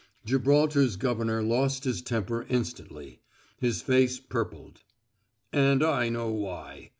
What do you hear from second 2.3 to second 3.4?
instanter;